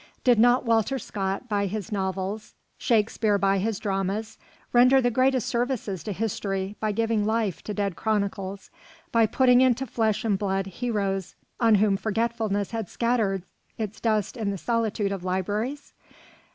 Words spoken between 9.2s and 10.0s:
putting into